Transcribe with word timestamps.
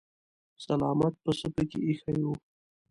سلامت 0.65 1.13
پسه 1.23 1.47
پکې 1.55 1.79
ايښی 1.87 2.19
و. 2.25 2.27